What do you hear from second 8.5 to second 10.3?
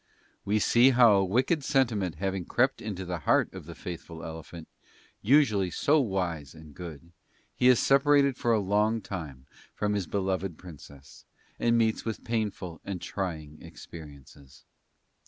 a long time from his